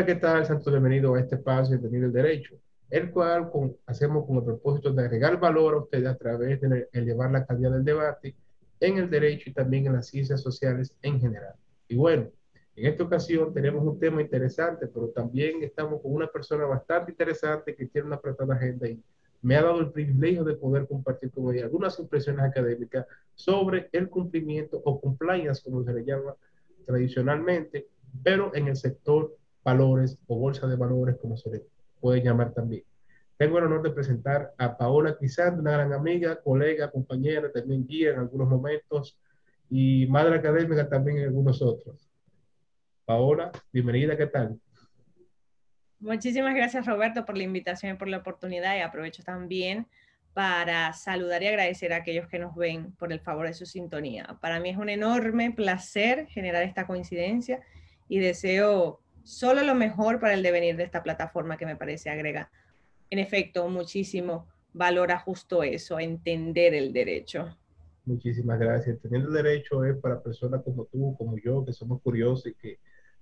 [0.00, 0.46] Hola, ¿qué tal?
[0.46, 2.54] Santos, bienvenido a este espacio de Tener el Derecho,
[2.88, 3.50] el cual
[3.84, 7.72] hacemos con el propósito de agregar valor a ustedes a través de elevar la calidad
[7.72, 8.34] del debate
[8.80, 11.52] en el derecho y también en las ciencias sociales en general.
[11.86, 12.30] Y bueno,
[12.76, 17.76] en esta ocasión tenemos un tema interesante, pero también estamos con una persona bastante interesante
[17.76, 19.02] que tiene una apretada agenda y
[19.42, 23.04] me ha dado el privilegio de poder compartir con ella algunas impresiones académicas
[23.34, 26.34] sobre el cumplimiento o compliance, como se le llama
[26.86, 27.86] tradicionalmente,
[28.22, 31.62] pero en el sector valores o bolsa de valores, como se le
[32.00, 32.84] puede llamar también.
[33.36, 38.10] Tengo el honor de presentar a Paola Quizán, una gran amiga, colega, compañera, también guía
[38.10, 39.18] en algunos momentos
[39.70, 42.10] y madre académica también en algunos otros.
[43.04, 44.60] Paola, bienvenida, ¿qué tal?
[46.00, 49.86] Muchísimas gracias Roberto por la invitación y por la oportunidad y aprovecho también
[50.32, 54.38] para saludar y agradecer a aquellos que nos ven por el favor de su sintonía.
[54.40, 57.60] Para mí es un enorme placer generar esta coincidencia
[58.08, 62.50] y deseo solo lo mejor para el devenir de esta plataforma que me parece agrega,
[63.10, 67.56] en efecto, muchísimo valor a justo eso, a entender el derecho.
[68.04, 68.96] Muchísimas gracias.
[69.04, 72.78] Entender el derecho es para personas como tú, como yo, que somos curiosos y que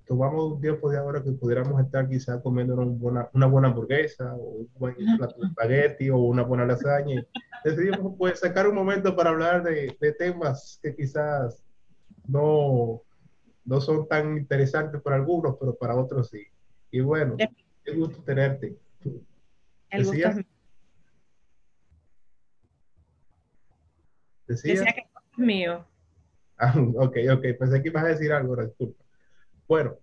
[0.06, 4.34] tomamos un tiempo de ahora que pudiéramos estar quizás comiendo una buena, una buena hamburguesa
[4.34, 7.20] o un buen plato de espagueti o una buena lasaña.
[7.20, 11.62] Y decidimos pues, sacar un momento para hablar de, de, temas que quizás
[12.26, 13.02] no,
[13.68, 16.42] no son tan interesantes para algunos, pero para otros sí.
[16.90, 18.76] Y bueno, qué gusto tenerte.
[19.90, 20.44] El gusto es
[24.46, 25.84] Decía que es mío.
[26.60, 27.44] Ah, ok, ok.
[27.56, 29.04] Pensé que ibas a decir algo, disculpa.
[29.68, 29.94] Bueno,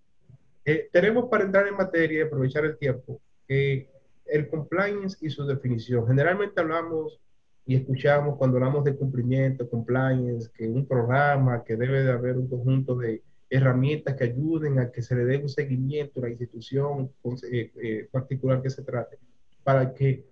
[0.64, 3.90] eh, tenemos para entrar en materia y aprovechar el tiempo eh,
[4.26, 6.08] el compliance y su definición.
[6.08, 7.20] Generalmente hablamos
[7.66, 12.48] y escuchamos cuando hablamos de cumplimiento, compliance, que un programa, que debe de haber un
[12.48, 17.12] conjunto de herramientas que ayuden a que se le dé un seguimiento a la institución
[17.52, 19.18] eh, particular que se trate,
[19.64, 20.26] para que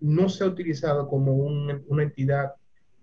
[0.00, 2.54] no sea utilizado como una entidad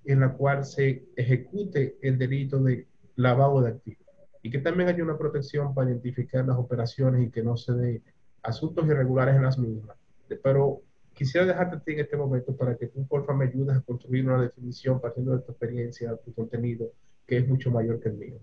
[0.03, 2.85] en la cual se ejecute el delito de
[3.15, 4.03] lavado de activos
[4.43, 8.01] y que también haya una protección para identificar las operaciones y que no se dé
[8.43, 9.97] asuntos irregulares en las mismas.
[10.43, 10.81] Pero
[11.13, 14.25] quisiera dejarte a ti en este momento para que tú, porfa, me ayudes a construir
[14.25, 16.91] una definición partiendo de tu experiencia, tu contenido,
[17.25, 18.39] que es mucho mayor que el mío.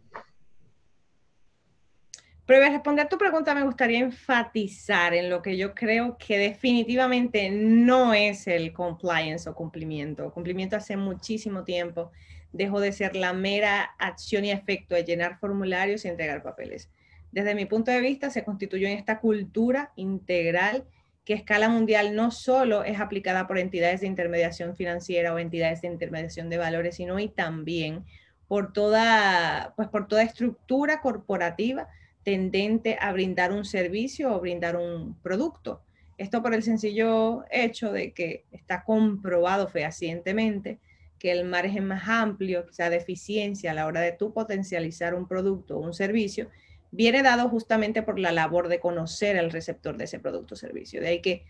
[2.50, 7.48] Pero para responder tu pregunta, me gustaría enfatizar en lo que yo creo que definitivamente
[7.48, 10.32] no es el compliance o cumplimiento.
[10.32, 12.10] Cumplimiento hace muchísimo tiempo
[12.52, 16.90] dejó de ser la mera acción y efecto de llenar formularios y entregar papeles.
[17.30, 20.82] Desde mi punto de vista, se constituyó en esta cultura integral
[21.24, 25.82] que a escala mundial no solo es aplicada por entidades de intermediación financiera o entidades
[25.82, 28.06] de intermediación de valores, sino y también
[28.48, 31.86] por toda, pues por toda estructura corporativa
[32.22, 35.82] tendente a brindar un servicio o brindar un producto.
[36.18, 40.78] Esto por el sencillo hecho de que está comprobado fehacientemente
[41.18, 45.28] que el margen más amplio, quizá de eficiencia a la hora de tú potencializar un
[45.28, 46.48] producto o un servicio,
[46.90, 51.00] viene dado justamente por la labor de conocer al receptor de ese producto o servicio.
[51.00, 51.44] De ahí que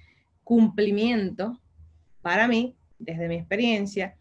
[0.44, 1.60] cumplimiento,
[2.20, 4.16] para mí, desde mi experiencia,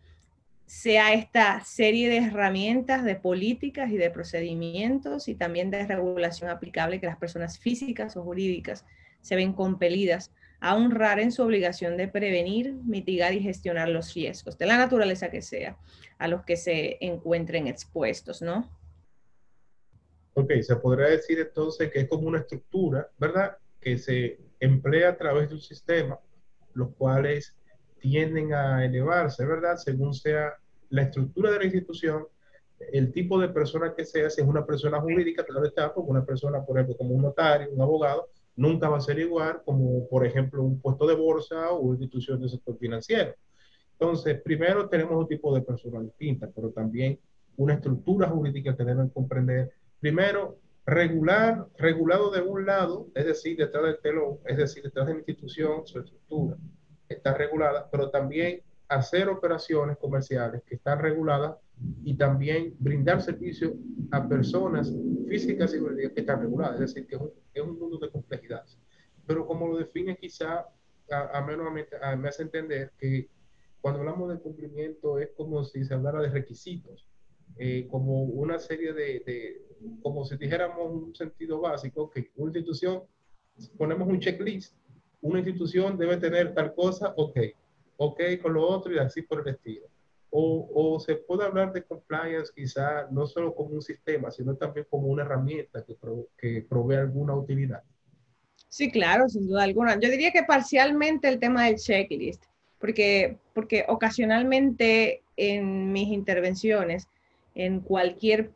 [0.69, 6.99] sea esta serie de herramientas, de políticas y de procedimientos y también de regulación aplicable
[6.99, 8.85] que las personas físicas o jurídicas
[9.19, 14.59] se ven compelidas a honrar en su obligación de prevenir, mitigar y gestionar los riesgos,
[14.59, 15.75] de la naturaleza que sea,
[16.19, 18.69] a los que se encuentren expuestos, ¿no?
[20.35, 23.57] Ok, se podría decir entonces que es como una estructura, ¿verdad?
[23.81, 26.19] Que se emplea a través de un sistema,
[26.75, 27.55] los cuales
[27.99, 29.77] tienden a elevarse, ¿verdad?
[29.77, 30.53] Según sea
[30.89, 32.25] la estructura de la institución,
[32.91, 36.25] el tipo de persona que sea, si es una persona jurídica, claro está, como una
[36.25, 40.25] persona, por ejemplo, como un notario, un abogado, nunca va a ser igual como, por
[40.25, 43.33] ejemplo, un puesto de bolsa o una institución del sector financiero.
[43.93, 47.19] Entonces, primero tenemos un tipo de personas distintas, pero también
[47.57, 49.73] una estructura jurídica que deben comprender.
[49.99, 55.13] Primero, regular, regulado de un lado, es decir, detrás del telón, es decir, detrás de
[55.13, 56.57] la institución, su estructura
[57.19, 61.57] está regulada, pero también hacer operaciones comerciales que están reguladas
[62.03, 63.75] y también brindar servicio
[64.11, 64.91] a personas
[65.27, 67.15] físicas y jurídicas que están reguladas, es decir, que
[67.53, 68.65] es un, mundo de complejidad.
[69.27, 70.65] Pero como lo define quizá,
[71.11, 73.29] a, menos me hace entender que
[73.79, 77.07] cuando hablamos de cumplimiento es como si se hablara de requisitos,
[77.57, 79.61] eh, como una serie de, de,
[80.01, 83.03] como si dijéramos un sentido básico, que una institución,
[83.77, 84.78] ponemos un checklist,
[85.21, 87.37] una institución debe tener tal cosa, ok,
[87.97, 89.87] ok con lo otro y así por el estilo.
[90.31, 94.85] O, o, se puede hablar de compliance quizá no solo como un sistema, sino también
[94.87, 95.97] como una herramienta que,
[96.37, 97.81] que provee alguna utilidad.
[98.67, 99.99] Sí, claro, sin duda alguna.
[99.99, 102.43] Yo diría que parcialmente el tema del checklist,
[102.77, 107.07] porque, porque ocasionalmente en mis intervenciones,
[107.55, 108.51] en cualquier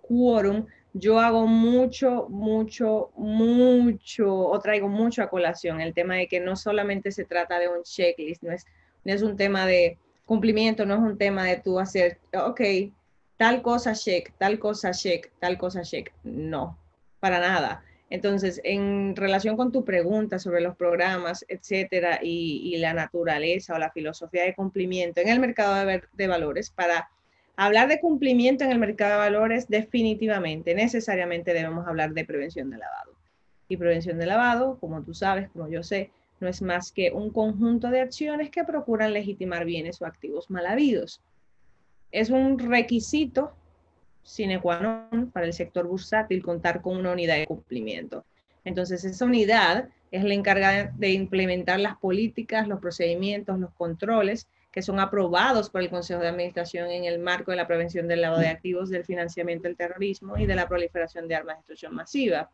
[0.00, 6.40] quórum, yo hago mucho, mucho, mucho, o traigo mucho a colación el tema de que
[6.40, 8.66] no solamente se trata de un checklist, no es,
[9.04, 12.60] no es un tema de cumplimiento, no es un tema de tú hacer, ok,
[13.36, 16.12] tal cosa check, tal cosa check, tal cosa check.
[16.24, 16.78] No,
[17.20, 17.82] para nada.
[18.10, 23.92] Entonces, en relación con tu pregunta sobre los programas, etcétera, y, la naturaleza o la
[23.92, 27.08] filosofía de cumplimiento en el mercado de, de valores, para
[27.62, 32.78] Hablar de cumplimiento en el mercado de valores, definitivamente, necesariamente debemos hablar de prevención de
[32.78, 33.12] lavado.
[33.68, 36.10] Y prevención de lavado, como tú sabes, como yo sé,
[36.40, 40.64] no es más que un conjunto de acciones que procuran legitimar bienes o activos mal
[40.64, 41.20] habidos.
[42.10, 43.52] Es un requisito
[44.22, 48.24] sine qua non para el sector bursátil contar con una unidad de cumplimiento.
[48.64, 54.82] Entonces, esa unidad es la encargada de implementar las políticas, los procedimientos, los controles que
[54.82, 58.40] son aprobados por el Consejo de Administración en el marco de la prevención del lavado
[58.40, 62.50] de activos, del financiamiento del terrorismo y de la proliferación de armas de destrucción masiva,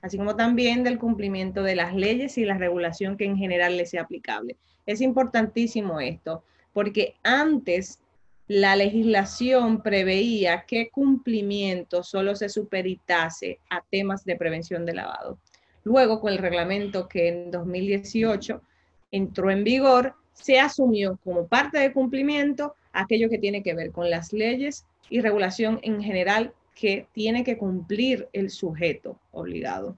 [0.00, 3.90] así como también del cumplimiento de las leyes y la regulación que en general les
[3.90, 4.56] sea aplicable.
[4.86, 6.42] Es importantísimo esto,
[6.72, 8.00] porque antes
[8.46, 15.38] la legislación preveía que cumplimiento solo se superitase a temas de prevención de lavado.
[15.84, 18.62] Luego, con el reglamento que en 2018
[19.10, 24.10] entró en vigor, se asumió como parte de cumplimiento aquello que tiene que ver con
[24.10, 29.96] las leyes y regulación en general que tiene que cumplir el sujeto obligado,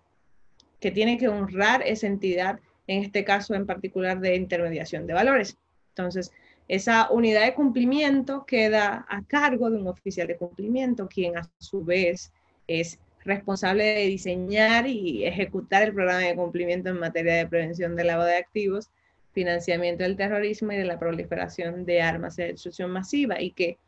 [0.81, 5.58] que tiene que honrar esa entidad, en este caso en particular de intermediación de valores.
[5.90, 6.32] Entonces,
[6.69, 11.84] esa unidad de cumplimiento queda a cargo de un oficial de cumplimiento, quien a su
[11.84, 12.32] vez
[12.66, 18.06] es responsable de diseñar y ejecutar el programa de cumplimiento en materia de prevención del
[18.06, 18.90] lavado de activos
[19.32, 23.79] financiamiento del terrorismo y de la proliferación de armas de destrucción masiva y que,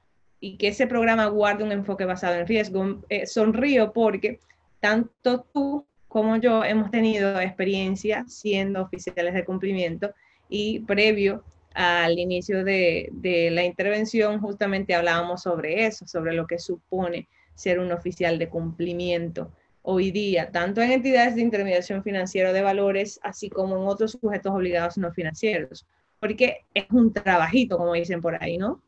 [0.41, 3.01] y que ese programa guarde un enfoque basado en riesgo.
[3.09, 4.41] Eh, sonrío porque
[4.81, 10.13] tanto tú como yo hemos tenido experiencia siendo oficiales de cumplimiento
[10.49, 11.43] y previo
[11.75, 17.79] al inicio de, de la intervención justamente hablábamos sobre eso, sobre lo que supone ser
[17.79, 19.51] un oficial de cumplimiento
[19.83, 24.53] hoy día, tanto en entidades de intermediación financiera de valores, así como en otros sujetos
[24.53, 25.87] obligados no financieros,
[26.21, 28.81] porque es un trabajito, como dicen por ahí, ¿no?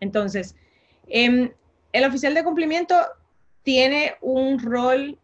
[0.00, 0.54] Entonces,
[1.08, 1.50] em,
[1.92, 2.94] el oficial de cumplimiento
[3.62, 5.18] tiene un rol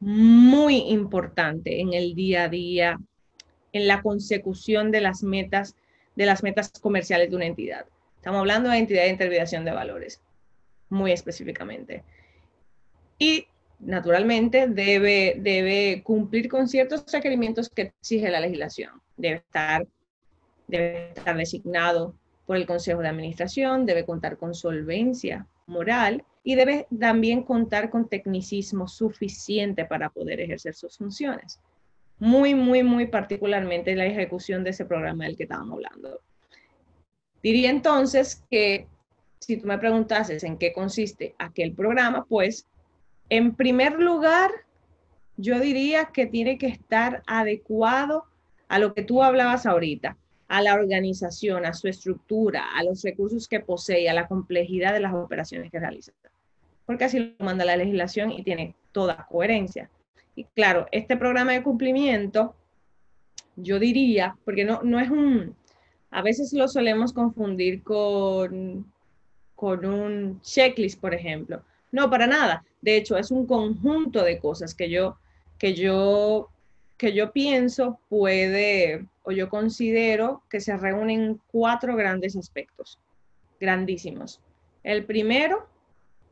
[0.00, 3.00] muy importante en el día a día,
[3.72, 5.76] en la consecución de las metas,
[6.16, 7.86] de las metas comerciales de una entidad.
[8.16, 10.20] Estamos hablando de entidad de intermediación de valores,
[10.88, 12.02] muy específicamente.
[13.18, 13.46] Y
[13.82, 19.02] naturalmente debe, debe cumplir con ciertos requerimientos que exige la legislación.
[19.16, 19.86] Debe estar,
[20.68, 22.14] debe estar designado
[22.46, 28.08] por el Consejo de Administración, debe contar con solvencia moral y debe también contar con
[28.08, 31.60] tecnicismo suficiente para poder ejercer sus funciones.
[32.18, 36.20] Muy, muy, muy particularmente la ejecución de ese programa del que estábamos hablando.
[37.42, 38.86] Diría entonces que
[39.40, 42.66] si tú me preguntases en qué consiste aquel programa, pues
[43.32, 44.50] en primer lugar,
[45.38, 48.26] yo diría que tiene que estar adecuado
[48.68, 53.48] a lo que tú hablabas ahorita, a la organización, a su estructura, a los recursos
[53.48, 56.12] que posee, a la complejidad de las operaciones que realiza.
[56.84, 59.88] Porque así lo manda la legislación y tiene toda coherencia.
[60.36, 62.54] Y claro, este programa de cumplimiento,
[63.56, 65.56] yo diría, porque no, no es un,
[66.10, 68.92] a veces lo solemos confundir con,
[69.54, 71.62] con un checklist, por ejemplo.
[71.92, 72.62] No, para nada.
[72.82, 75.16] De hecho, es un conjunto de cosas que yo,
[75.58, 76.50] que yo,
[76.98, 82.98] que yo pienso puede, o yo considero que se reúnen cuatro grandes aspectos,
[83.60, 84.40] grandísimos.
[84.82, 85.66] El primero,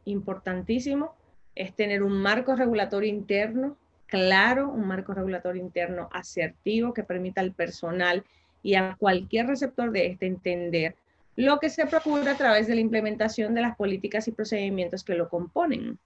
[0.04, 1.14] importantísimo,
[1.54, 3.76] es tener un marco regulatorio interno
[4.10, 8.24] claro, un marco regulatorio interno asertivo que permita al personal
[8.62, 10.96] y a cualquier receptor de este entender
[11.36, 15.14] lo que se procura a través de la implementación de las políticas y procedimientos que
[15.14, 15.98] lo componen.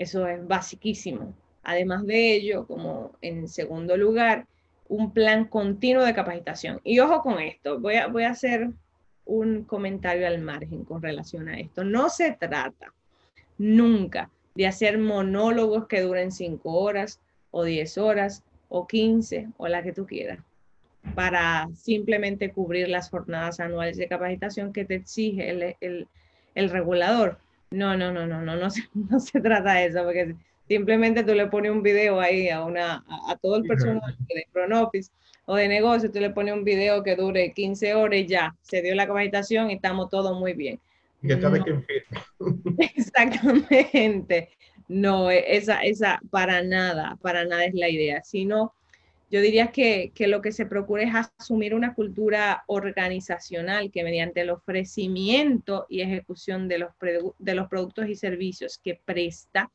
[0.00, 1.34] Eso es basiquísimo.
[1.62, 4.46] Además de ello, como en segundo lugar,
[4.88, 6.80] un plan continuo de capacitación.
[6.84, 8.70] Y ojo con esto, voy a, voy a hacer
[9.26, 11.84] un comentario al margen con relación a esto.
[11.84, 12.92] No se trata
[13.58, 19.82] nunca de hacer monólogos que duren cinco horas o diez horas o quince o la
[19.82, 20.38] que tú quieras
[21.14, 27.38] para simplemente cubrir las jornadas anuales de capacitación que te exige el, regulador.
[27.70, 30.34] No, no, no, no, no, no se, no se trata de eso, porque
[30.70, 34.72] Simplemente tú le pones un video ahí a, una, a, todo el personal de front
[34.72, 35.10] office
[35.46, 38.80] o de negocio, tú le pones un video que dure 15 horas y ya, se
[38.80, 40.78] dio la capacitación y estamos todos muy bien.
[41.22, 41.60] Y está de
[42.94, 44.50] Exactamente.
[44.86, 48.72] No, esa, esa para nada, para nada es la idea, sino
[49.30, 54.50] yo diría que, lo que se procura es asumir una cultura organizacional que mediante el
[54.50, 59.70] ofrecimiento y ejecución de los, productos y servicios que presta,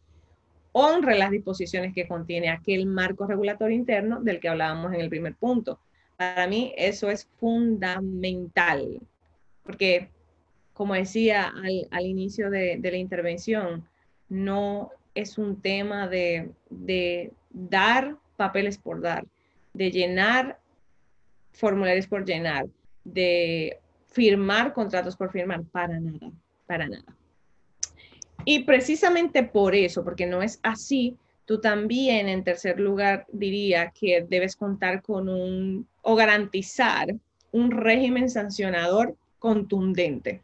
[0.74, 5.36] honre las disposiciones que contiene aquel marco regulatorio interno del que hablábamos en el primer
[5.36, 5.80] punto.
[6.18, 9.00] Para mí eso es fundamental,
[9.64, 10.10] porque
[10.74, 11.54] como decía
[11.92, 13.88] al, inicio de, la intervención,
[14.28, 16.52] no es un tema de
[17.52, 19.26] dar papeles por dar,
[19.76, 20.60] de llenar
[21.52, 22.68] formularios por llenar,
[23.04, 26.32] de firmar contratos por firmar, para nada,
[26.66, 27.16] para nada.
[28.46, 34.26] Y precisamente por eso, porque no es así, tú también, en tercer lugar, diría que
[34.28, 37.16] debes contar con un o garantizar
[37.52, 40.42] un régimen sancionador contundente.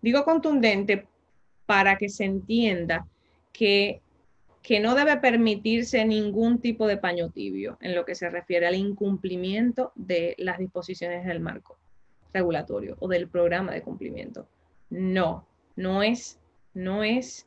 [0.00, 1.06] Digo contundente
[1.66, 3.06] para que se entienda
[3.52, 4.00] que,
[4.62, 8.76] que no debe permitirse ningún tipo de paño tibio en lo que se refiere al
[8.76, 11.78] incumplimiento de las disposiciones del marco
[12.32, 14.46] regulatorio o del programa de cumplimiento.
[14.90, 16.38] No, no es
[16.74, 17.46] no es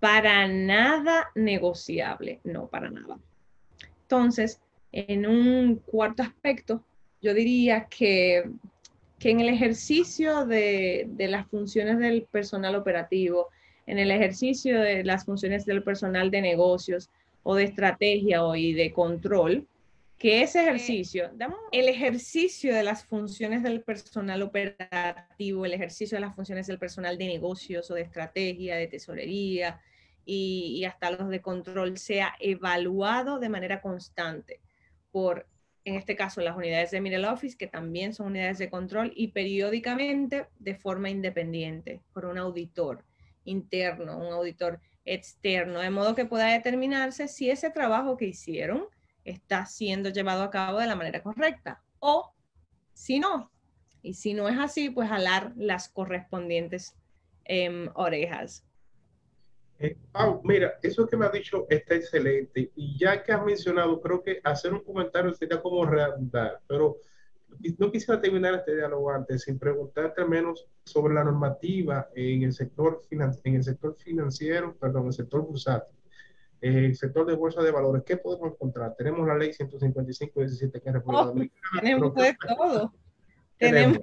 [0.00, 3.18] para nada negociable, no para nada.
[4.02, 4.60] Entonces,
[4.92, 6.84] en un cuarto aspecto,
[7.20, 8.50] yo diría que,
[9.18, 13.48] que en el ejercicio de, de las funciones del personal operativo,
[13.86, 17.10] en el ejercicio de las funciones del personal de negocios
[17.42, 19.66] o de estrategia o y de control,
[20.18, 21.30] que ese ejercicio,
[21.72, 27.18] el ejercicio de las funciones del personal operativo, el ejercicio de las funciones del personal
[27.18, 29.80] de negocios o de estrategia, de tesorería
[30.24, 34.60] y, hasta los de control sea evaluado de manera constante
[35.10, 35.46] por,
[35.84, 39.28] en este caso, las unidades de Middle Office, que también son unidades de control, y
[39.28, 43.04] periódicamente de forma independiente por un auditor
[43.44, 48.86] interno, un auditor externo, de modo que pueda determinarse si ese trabajo que hicieron
[49.24, 51.82] está siendo llevado a cabo de la manera correcta.
[51.98, 52.32] O
[52.92, 53.50] si no,
[54.02, 56.96] y si no es así, pues jalar las correspondientes
[57.44, 58.66] em, orejas.
[59.78, 59.96] Eh,
[60.44, 62.70] mira, eso que me ha dicho está excelente.
[62.76, 66.98] Y ya que has mencionado, creo que hacer un comentario sería como redundar, pero
[67.78, 72.52] no quisiera terminar este diálogo antes sin preguntarte al menos sobre la normativa en el
[72.52, 75.94] sector, en el sector financiero, perdón, el sector bursátil
[76.64, 78.94] el sector de bolsa de valores, ¿qué podemos encontrar?
[78.96, 81.60] Tenemos la ley 155-17 que es República Dominicana.
[81.82, 82.94] Tenemos de todo.
[83.58, 83.98] Tenemos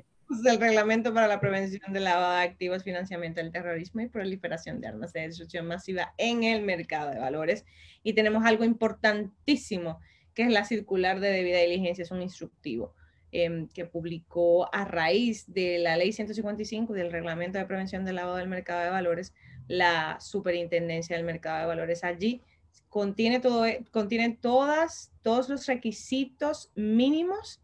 [0.46, 4.88] el reglamento para la prevención de lavado de activos, financiamiento del terrorismo y proliferación de
[4.88, 7.66] armas de destrucción masiva en el mercado de valores.
[8.04, 10.00] Y tenemos algo importantísimo,
[10.36, 12.94] que es la circular de debida diligencia, es un instructivo.
[13.34, 18.36] Em, que publicó a raíz de la ley 155 del reglamento de prevención del lavado
[18.36, 19.34] del mercado de valores,
[19.70, 22.42] la superintendencia del mercado de valores allí
[22.90, 27.62] contiene, todo, e, contiene todas, todos los requisitos mínimos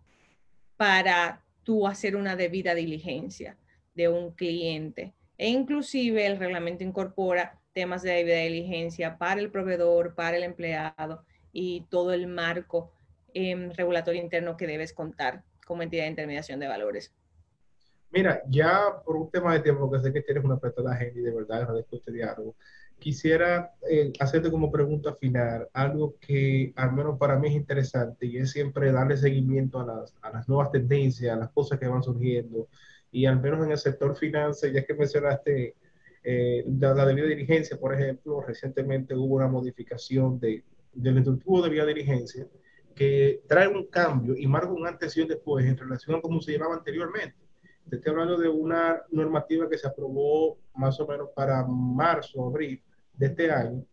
[0.78, 3.58] para tú hacer una debida diligencia
[3.94, 5.14] de un cliente.
[5.38, 11.26] E inclusive el reglamento incorpora temas de debida diligencia para el proveedor, para el empleado
[11.52, 12.94] y todo el marco
[13.34, 17.14] em, regulatorio interno que debes contar como entidad de intermediación de valores.
[18.10, 21.24] Mira, ya por un tema de tiempo, que sé que tienes una apretada gente y
[21.24, 22.56] de verdad agradezco este diálogo,
[22.98, 28.38] quisiera eh, hacerte como pregunta final algo que al menos para mí es interesante y
[28.38, 32.02] es siempre darle seguimiento a las, a las nuevas tendencias, a las cosas que van
[32.02, 32.70] surgiendo
[33.12, 35.76] y al menos en el sector finanzas, ya que mencionaste
[36.24, 41.86] eh, la, debida diligencia, por ejemplo, recientemente hubo una modificación de, del instructivo de debida
[41.86, 42.48] diligencia
[42.98, 46.42] que trae un cambio y marca un antes y un después en relación a cómo
[46.42, 47.38] se llevaba anteriormente.
[47.88, 52.82] Te estoy hablando de una normativa que se aprobó más o menos para marzo, abril,
[53.14, 53.86] de este año.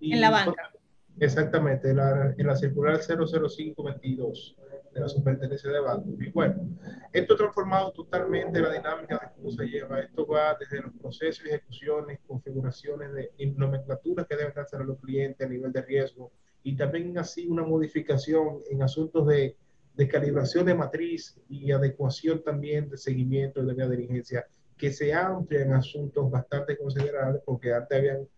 [0.00, 0.72] en la banca.
[1.20, 4.56] Exactamente, en la, en la circular 00522
[4.92, 6.08] de la superintendencia de banco.
[6.20, 6.68] Y bueno,
[7.12, 10.00] esto ha transformado totalmente la dinámica de cómo se lleva.
[10.00, 15.50] Esto va desde los procesos, ejecuciones, configuraciones de nomenclaturas que deben hacer los clientes a
[15.50, 16.32] nivel de riesgo
[16.68, 19.56] y también así una modificación en asuntos de,
[19.94, 24.46] de calibración de matriz y adecuación también de seguimiento de la diligencia
[24.76, 28.28] que se amplia en asuntos bastante considerables porque antes habían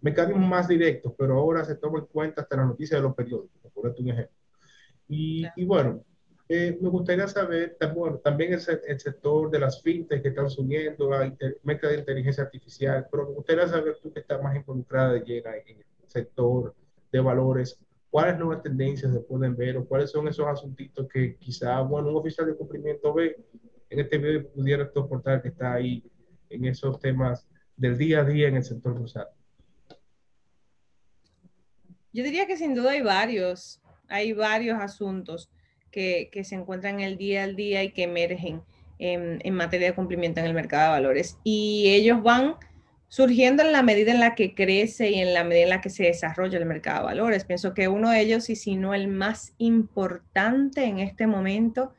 [0.00, 3.72] mecanismos más directos, pero ahora se toma en cuenta hasta la noticia de los periódicos,
[3.72, 4.36] por un ejemplo.
[5.08, 6.02] Y, y, bueno,
[6.48, 11.12] Eh, me gustaría saber, bueno, también el, el, sector de las fintech que están subiendo
[11.12, 11.32] a
[11.64, 15.50] meta de inteligencia artificial, pero me gustaría saber tú que estás más involucrada de llena
[15.56, 16.72] en el sector
[17.12, 17.78] de valores,
[18.10, 22.16] cuáles nuevas tendencias se pueden ver o cuáles son esos asuntitos que quizá, bueno, un
[22.16, 23.36] oficial de cumplimiento ve
[23.90, 26.02] en este video pudiera soportar que está ahí
[26.50, 27.46] en esos temas
[27.76, 29.36] del día a día en el sector bursátil.
[32.12, 35.50] Yo diría que sin duda hay varios, hay varios asuntos
[35.90, 38.62] que, que se encuentran el día al día y que emergen
[38.98, 41.38] en, en, materia de cumplimiento en el mercado de valores.
[41.44, 42.56] Y ellos van
[43.08, 45.90] surgiendo en la medida en la que crece y en la medida en la que
[45.90, 47.44] se desarrolla el mercado de valores.
[47.44, 51.94] Pienso que uno de ellos, y si no el más importante en este momento,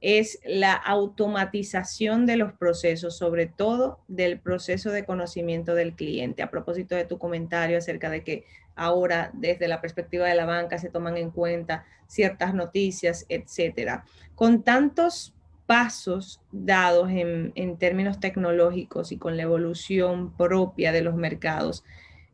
[0.00, 6.42] es la automatización de los procesos, sobre todo del proceso de conocimiento del cliente.
[6.42, 8.44] A propósito de tu comentario acerca de que
[8.76, 14.04] ahora desde la perspectiva de la banca se toman en cuenta ciertas noticias, etcétera.
[14.34, 15.34] Con tantos
[15.66, 21.84] pasos dados en, términos tecnológicos y con la evolución propia de los mercados,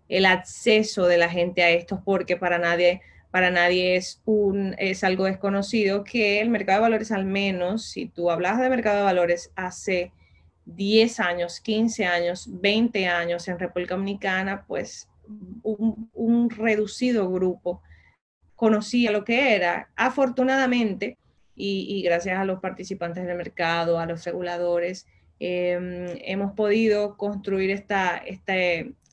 [0.08, 6.02] el acceso de la gente a estos, porque para nadie para nadie es, algo desconocido
[6.02, 10.12] que el mercado de valores, al menos si tú hablas de mercado de valores hace
[10.64, 15.08] 10 años, 15 años, 20 años en República Dominicana, pues
[15.62, 17.82] un reducido grupo
[18.56, 19.90] conocía lo que era.
[19.94, 21.16] Afortunadamente,
[21.60, 25.06] y, gracias a los participantes del mercado, a los reguladores,
[25.38, 28.54] eh, hemos podido construir esta, esta,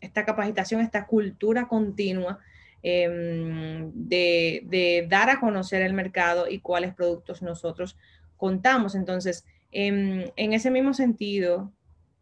[0.01, 2.39] esta capacitación, esta cultura continua
[2.83, 7.97] Em, de, dar a conocer el mercado y cuáles productos nosotros
[8.37, 8.95] contamos.
[8.95, 11.73] Entonces, em, en, ese mismo sentido,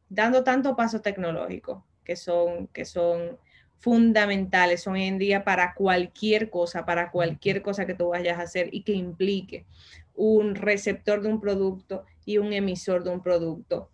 [0.10, 3.38] dando tanto paso tecnológico, que son, que son
[3.86, 8.70] fundamentales hoy en día para cualquier cosa, para cualquier cosa que tú vayas a hacer
[8.72, 9.68] y que implique
[10.16, 13.92] un receptor de un producto y un emisor de un producto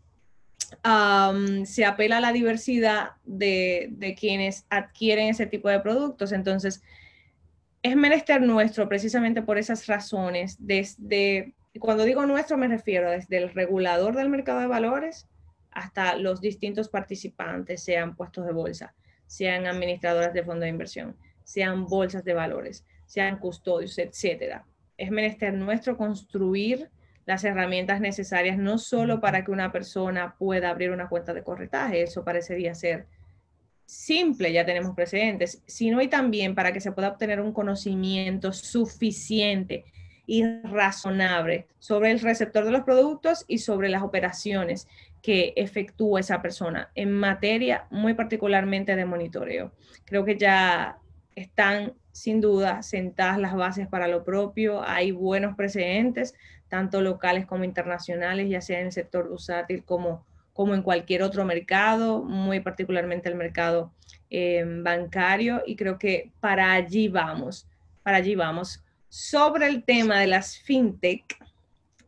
[1.65, 6.31] se apela a la diversidad de, quienes adquieren ese tipo de productos.
[6.31, 6.81] Entonces,
[7.83, 10.55] es menester nuestro precisamente por esas razones.
[10.57, 15.27] Desde, cuando digo nuestro me refiero desde el regulador del mercado de valores
[15.71, 18.95] hasta los distintos participantes, sean puestos de bolsa,
[19.31, 21.15] sean administradoras de fondos de inversión,
[21.45, 24.65] sean bolsas de valores, sean custodios, etcétera.
[24.97, 26.89] Es menester nuestro construir
[27.25, 32.01] las herramientas necesarias no solo para que una persona pueda abrir una cuenta de corretaje,
[32.01, 33.07] eso parecería ser
[33.85, 39.85] simple, ya tenemos precedentes, sino también para que se pueda obtener un conocimiento suficiente
[40.25, 44.89] y razonable sobre el receptor de los productos y sobre las operaciones
[45.21, 49.71] que efectúa esa persona en materia muy particularmente de monitoreo.
[50.05, 50.97] Creo que ya
[51.35, 56.33] están sin duda sentadas las bases para lo propio, hay buenos precedentes,
[56.67, 61.45] tanto locales como internacionales, ya sea en el sector usátil como, como en cualquier otro
[61.45, 63.93] mercado, muy particularmente el mercado
[64.29, 67.67] eh, bancario, y creo que para allí vamos,
[68.03, 68.83] para allí vamos.
[69.07, 71.37] Sobre el tema de las fintech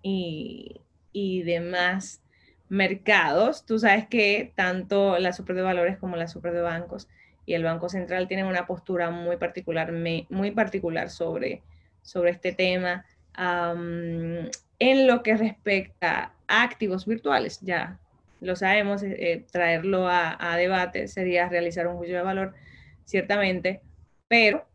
[0.01, 2.22] y, y demás
[2.69, 7.07] mercados, tú sabes que tanto la super de valores como la super de bancos
[7.45, 11.61] y el Banco Central tienen una postura muy particular, muy particular sobre,
[12.01, 13.05] sobre este tema
[14.79, 17.99] en lo que respecta a activos virtuales, ya
[18.41, 22.53] lo sabemos, eh, eh, traerlo a, debate sería realizar un juicio de valor,
[23.05, 23.81] ciertamente,
[24.27, 24.65] pero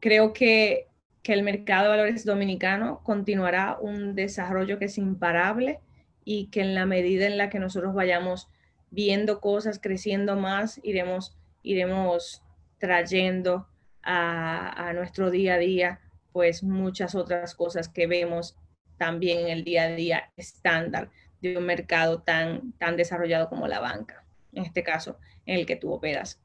[0.00, 0.88] creo que,
[1.22, 5.80] que el mercado de valores dominicano continuará un desarrollo que es imparable
[6.24, 8.48] y que en la medida en la que nosotros vayamos
[8.90, 12.42] viendo cosas creciendo más, iremos, iremos
[12.78, 13.68] trayendo
[14.02, 16.00] a, a nuestro día a día
[16.32, 18.56] pues muchas otras cosas que vemos
[18.98, 23.80] también en el día a día estándar de un mercado tan, tan desarrollado como la
[23.80, 26.40] banca, en este caso, en el que tú operas.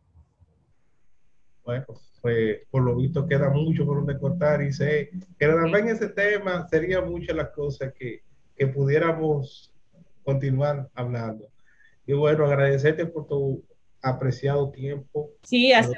[1.64, 1.86] Bueno,
[2.22, 6.68] pues por lo visto queda mucho por donde cortar y sé que en ese tema
[6.68, 8.24] serían muchas las cosas que,
[8.58, 9.72] que pudiéramos
[10.24, 11.48] continuar hablando.
[12.06, 13.64] Y bueno, agradecerte por tu
[14.02, 15.30] apreciado tiempo.
[15.44, 15.98] Sí, hacemos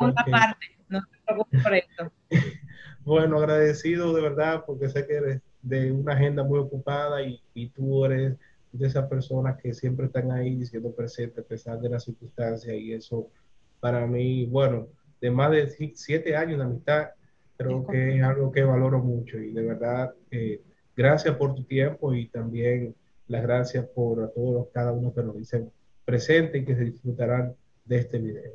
[0.00, 2.12] una parte, no te preocupes por esto.
[3.04, 7.68] Bueno, agradecido de verdad porque sé que eres de una agenda muy ocupada y, y
[7.68, 8.36] tú eres
[8.72, 12.92] de esas personas que siempre están ahí siendo presentes a pesar de las circunstancias y
[12.92, 13.30] eso
[13.78, 14.88] para mí, bueno,
[15.20, 17.10] de más de siete años de amistad,
[17.56, 20.60] creo que es algo que valoro mucho y de verdad, eh,
[20.96, 22.94] gracias por tu tiempo y también
[23.28, 25.70] las gracias por a todos, cada uno que nos dicen
[26.04, 27.54] presente y que se disfrutarán
[27.84, 28.52] de este video.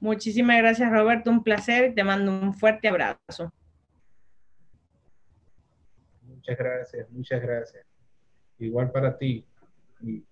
[0.00, 3.52] Muchísimas gracias Roberto, un placer, te mando un fuerte abrazo.
[6.22, 7.84] Muchas gracias, muchas gracias.
[8.58, 9.44] Igual para ti.
[10.00, 10.22] Mi,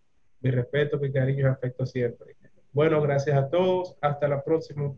[0.43, 2.37] respeto, mi cariño y afecto siempre.
[2.73, 3.97] Bueno, gracias a todos.
[4.01, 4.95] Hasta la próxima.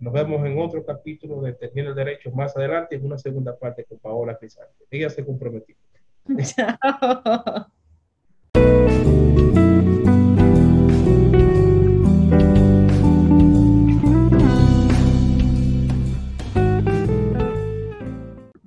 [0.00, 3.84] Nos vemos en otro capítulo de Termina el Derecho más adelante en una segunda parte
[3.84, 4.84] con Paola Crisante.
[4.90, 5.76] Ella se comprometió.
[6.58, 7.66] no.